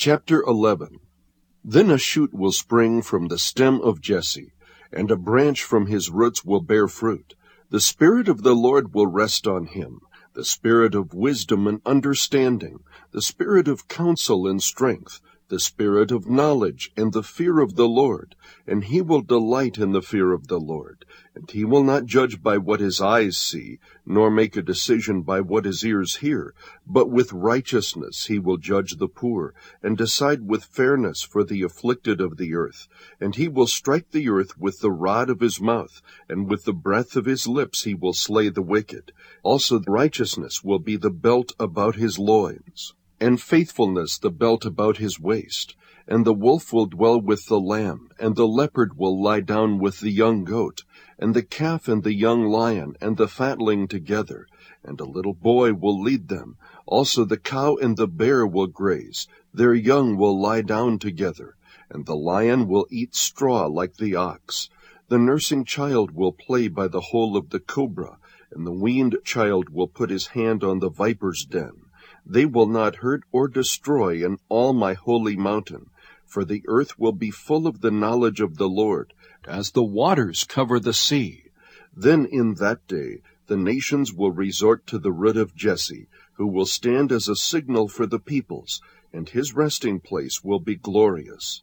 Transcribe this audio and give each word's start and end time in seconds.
Chapter 0.00 0.42
11 0.42 1.00
Then 1.64 1.90
a 1.90 1.98
shoot 1.98 2.32
will 2.32 2.52
spring 2.52 3.02
from 3.02 3.26
the 3.26 3.36
stem 3.36 3.80
of 3.80 4.00
Jesse, 4.00 4.52
and 4.92 5.10
a 5.10 5.16
branch 5.16 5.64
from 5.64 5.86
his 5.86 6.08
roots 6.08 6.44
will 6.44 6.60
bear 6.60 6.86
fruit. 6.86 7.34
The 7.70 7.80
Spirit 7.80 8.28
of 8.28 8.44
the 8.44 8.54
Lord 8.54 8.94
will 8.94 9.08
rest 9.08 9.48
on 9.48 9.66
him, 9.66 9.98
the 10.34 10.44
Spirit 10.44 10.94
of 10.94 11.14
wisdom 11.14 11.66
and 11.66 11.80
understanding, 11.84 12.78
the 13.10 13.20
Spirit 13.20 13.66
of 13.66 13.88
counsel 13.88 14.46
and 14.46 14.62
strength, 14.62 15.20
the 15.48 15.58
Spirit 15.58 16.12
of 16.12 16.28
knowledge 16.28 16.92
and 16.96 17.12
the 17.12 17.22
fear 17.22 17.60
of 17.60 17.74
the 17.74 17.88
Lord. 17.88 18.36
And 18.66 18.84
he 18.84 19.00
will 19.00 19.22
delight 19.22 19.78
in 19.78 19.92
the 19.92 20.02
fear 20.02 20.32
of 20.32 20.48
the 20.48 20.60
Lord. 20.60 21.06
And 21.34 21.50
he 21.50 21.64
will 21.64 21.82
not 21.82 22.04
judge 22.04 22.42
by 22.42 22.58
what 22.58 22.80
his 22.80 23.00
eyes 23.00 23.38
see, 23.38 23.78
nor 24.04 24.30
make 24.30 24.56
a 24.56 24.62
decision 24.62 25.22
by 25.22 25.40
what 25.40 25.64
his 25.64 25.84
ears 25.84 26.16
hear, 26.16 26.54
but 26.86 27.10
with 27.10 27.32
righteousness 27.32 28.26
he 28.26 28.38
will 28.38 28.56
judge 28.56 28.96
the 28.96 29.08
poor, 29.08 29.54
and 29.82 29.96
decide 29.96 30.46
with 30.46 30.64
fairness 30.64 31.22
for 31.22 31.44
the 31.44 31.62
afflicted 31.62 32.20
of 32.20 32.36
the 32.36 32.54
earth. 32.54 32.88
And 33.20 33.36
he 33.36 33.48
will 33.48 33.66
strike 33.66 34.10
the 34.10 34.28
earth 34.28 34.58
with 34.58 34.80
the 34.80 34.90
rod 34.90 35.30
of 35.30 35.40
his 35.40 35.60
mouth, 35.60 36.02
and 36.28 36.48
with 36.50 36.64
the 36.64 36.72
breath 36.72 37.16
of 37.16 37.24
his 37.24 37.46
lips 37.46 37.84
he 37.84 37.94
will 37.94 38.12
slay 38.12 38.48
the 38.48 38.62
wicked. 38.62 39.12
Also 39.42 39.80
righteousness 39.86 40.62
will 40.62 40.78
be 40.78 40.96
the 40.96 41.10
belt 41.10 41.52
about 41.58 41.96
his 41.96 42.18
loins, 42.18 42.94
and 43.20 43.40
faithfulness 43.40 44.18
the 44.18 44.30
belt 44.30 44.64
about 44.64 44.98
his 44.98 45.18
waist. 45.18 45.74
And 46.06 46.24
the 46.24 46.32
wolf 46.32 46.72
will 46.72 46.86
dwell 46.86 47.20
with 47.20 47.46
the 47.46 47.60
lamb, 47.60 48.08
and 48.18 48.34
the 48.34 48.46
leopard 48.46 48.96
will 48.96 49.22
lie 49.22 49.40
down 49.40 49.78
with 49.78 50.00
the 50.00 50.10
young 50.10 50.44
goat, 50.44 50.84
and 51.18 51.34
the 51.34 51.42
calf 51.42 51.86
and 51.86 52.02
the 52.02 52.14
young 52.14 52.44
lion 52.44 52.96
and 53.00 53.18
the 53.18 53.28
fatling 53.28 53.88
together, 53.88 54.46
and 54.82 54.98
a 55.00 55.04
little 55.04 55.34
boy 55.34 55.74
will 55.74 56.00
lead 56.00 56.28
them. 56.28 56.56
Also 56.86 57.26
the 57.26 57.36
cow 57.36 57.76
and 57.76 57.98
the 57.98 58.08
bear 58.08 58.46
will 58.46 58.68
graze, 58.68 59.26
their 59.52 59.74
young 59.74 60.16
will 60.16 60.40
lie 60.40 60.62
down 60.62 60.98
together, 60.98 61.56
and 61.90 62.06
the 62.06 62.16
lion 62.16 62.66
will 62.68 62.86
eat 62.90 63.14
straw 63.14 63.66
like 63.66 63.96
the 63.96 64.14
ox. 64.14 64.70
The 65.08 65.18
nursing 65.18 65.64
child 65.64 66.12
will 66.12 66.32
play 66.32 66.68
by 66.68 66.88
the 66.88 67.00
hole 67.00 67.36
of 67.36 67.50
the 67.50 67.60
cobra, 67.60 68.18
and 68.50 68.66
the 68.66 68.72
weaned 68.72 69.18
child 69.24 69.68
will 69.68 69.88
put 69.88 70.08
his 70.08 70.28
hand 70.28 70.64
on 70.64 70.78
the 70.78 70.90
viper's 70.90 71.44
den. 71.44 71.72
They 72.30 72.44
will 72.44 72.66
not 72.66 72.96
hurt 72.96 73.22
or 73.32 73.48
destroy 73.48 74.22
in 74.22 74.36
all 74.50 74.74
my 74.74 74.92
holy 74.92 75.34
mountain, 75.34 75.88
for 76.26 76.44
the 76.44 76.62
earth 76.68 76.98
will 76.98 77.12
be 77.12 77.30
full 77.30 77.66
of 77.66 77.80
the 77.80 77.90
knowledge 77.90 78.40
of 78.40 78.58
the 78.58 78.68
Lord, 78.68 79.14
as 79.46 79.70
the 79.70 79.82
waters 79.82 80.44
cover 80.44 80.78
the 80.78 80.92
sea. 80.92 81.44
Then 81.96 82.26
in 82.26 82.54
that 82.56 82.86
day 82.86 83.22
the 83.46 83.56
nations 83.56 84.12
will 84.12 84.30
resort 84.30 84.86
to 84.88 84.98
the 84.98 85.10
root 85.10 85.38
of 85.38 85.56
Jesse, 85.56 86.06
who 86.34 86.46
will 86.46 86.66
stand 86.66 87.10
as 87.12 87.28
a 87.28 87.34
signal 87.34 87.88
for 87.88 88.06
the 88.06 88.18
peoples, 88.18 88.82
and 89.10 89.26
his 89.26 89.54
resting 89.54 89.98
place 89.98 90.44
will 90.44 90.60
be 90.60 90.76
glorious. 90.76 91.62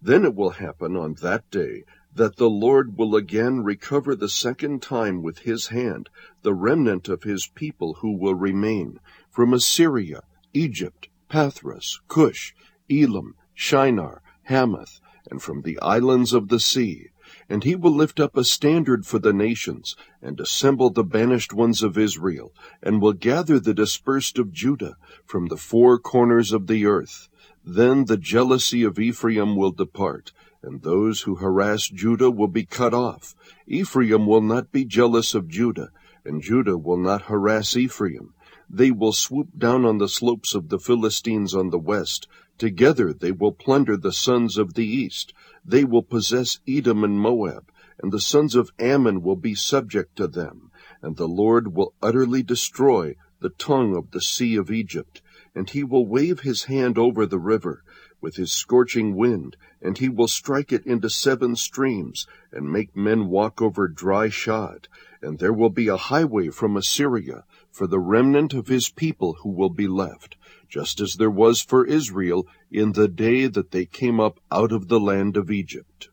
Then 0.00 0.24
it 0.24 0.36
will 0.36 0.50
happen 0.50 0.96
on 0.96 1.14
that 1.22 1.50
day 1.50 1.82
that 2.14 2.36
the 2.36 2.50
Lord 2.50 2.96
will 2.96 3.16
again 3.16 3.64
recover 3.64 4.14
the 4.14 4.28
second 4.28 4.82
time 4.82 5.22
with 5.22 5.40
his 5.40 5.68
hand 5.68 6.08
the 6.42 6.54
remnant 6.54 7.08
of 7.08 7.24
his 7.24 7.48
people 7.48 7.94
who 7.94 8.16
will 8.16 8.34
remain 8.34 9.00
from 9.30 9.52
Assyria, 9.52 10.22
Egypt, 10.52 11.08
Pathros, 11.28 12.00
Cush, 12.06 12.54
Elam, 12.88 13.34
Shinar, 13.54 14.22
Hamath, 14.44 15.00
and 15.30 15.42
from 15.42 15.62
the 15.62 15.78
islands 15.80 16.32
of 16.32 16.48
the 16.48 16.60
sea. 16.60 17.08
And 17.48 17.64
he 17.64 17.74
will 17.74 17.94
lift 17.94 18.20
up 18.20 18.36
a 18.36 18.44
standard 18.44 19.06
for 19.06 19.18
the 19.18 19.32
nations, 19.32 19.96
and 20.22 20.38
assemble 20.38 20.90
the 20.90 21.02
banished 21.02 21.52
ones 21.52 21.82
of 21.82 21.98
Israel, 21.98 22.52
and 22.82 23.00
will 23.00 23.12
gather 23.12 23.58
the 23.58 23.74
dispersed 23.74 24.38
of 24.38 24.52
Judah 24.52 24.96
from 25.24 25.46
the 25.46 25.56
four 25.56 25.98
corners 25.98 26.52
of 26.52 26.66
the 26.66 26.86
earth. 26.86 27.28
Then 27.64 28.04
the 28.04 28.16
jealousy 28.16 28.82
of 28.82 28.98
Ephraim 28.98 29.56
will 29.56 29.72
depart, 29.72 30.32
and 30.62 30.82
those 30.82 31.22
who 31.22 31.36
harass 31.36 31.88
Judah 31.88 32.30
will 32.30 32.48
be 32.48 32.64
cut 32.64 32.94
off. 32.94 33.34
Ephraim 33.66 34.26
will 34.26 34.42
not 34.42 34.70
be 34.70 34.84
jealous 34.84 35.34
of 35.34 35.48
Judah, 35.48 35.90
and 36.24 36.42
Judah 36.42 36.76
will 36.76 36.98
not 36.98 37.22
harass 37.22 37.76
Ephraim. 37.76 38.34
They 38.68 38.90
will 38.90 39.12
swoop 39.12 39.48
down 39.56 39.84
on 39.84 39.98
the 39.98 40.08
slopes 40.08 40.54
of 40.54 40.68
the 40.68 40.78
Philistines 40.78 41.54
on 41.54 41.70
the 41.70 41.78
west, 41.78 42.28
Together 42.56 43.12
they 43.12 43.32
will 43.32 43.50
plunder 43.50 43.96
the 43.96 44.12
sons 44.12 44.56
of 44.56 44.74
the 44.74 44.86
east. 44.86 45.34
They 45.64 45.84
will 45.84 46.04
possess 46.04 46.60
Edom 46.68 47.02
and 47.02 47.18
Moab, 47.18 47.72
and 47.98 48.12
the 48.12 48.20
sons 48.20 48.54
of 48.54 48.70
Ammon 48.78 49.22
will 49.22 49.36
be 49.36 49.56
subject 49.56 50.14
to 50.16 50.28
them. 50.28 50.70
And 51.02 51.16
the 51.16 51.26
Lord 51.26 51.74
will 51.74 51.94
utterly 52.00 52.44
destroy 52.44 53.16
the 53.40 53.48
tongue 53.50 53.96
of 53.96 54.12
the 54.12 54.20
sea 54.20 54.54
of 54.54 54.70
Egypt. 54.70 55.20
And 55.54 55.70
he 55.70 55.84
will 55.84 56.06
wave 56.06 56.40
his 56.40 56.64
hand 56.64 56.98
over 56.98 57.26
the 57.26 57.38
river 57.38 57.84
with 58.20 58.36
his 58.36 58.52
scorching 58.52 59.14
wind, 59.14 59.56
and 59.80 59.98
he 59.98 60.08
will 60.08 60.28
strike 60.28 60.72
it 60.72 60.84
into 60.86 61.08
seven 61.08 61.56
streams, 61.56 62.26
and 62.50 62.72
make 62.72 62.96
men 62.96 63.28
walk 63.28 63.62
over 63.62 63.86
dry 63.86 64.28
shod. 64.28 64.88
And 65.22 65.38
there 65.38 65.52
will 65.52 65.70
be 65.70 65.88
a 65.88 65.96
highway 65.96 66.48
from 66.48 66.76
Assyria 66.76 67.44
for 67.70 67.86
the 67.86 68.00
remnant 68.00 68.54
of 68.54 68.68
his 68.68 68.88
people 68.88 69.34
who 69.42 69.50
will 69.50 69.70
be 69.70 69.86
left 69.86 70.36
just 70.74 71.00
as 71.00 71.14
there 71.14 71.30
was 71.30 71.60
for 71.60 71.86
Israel 71.86 72.48
in 72.68 72.92
the 72.92 73.06
day 73.06 73.46
that 73.46 73.70
they 73.70 73.86
came 73.86 74.18
up 74.18 74.40
out 74.50 74.72
of 74.72 74.88
the 74.88 74.98
land 74.98 75.36
of 75.36 75.48
Egypt. 75.48 76.08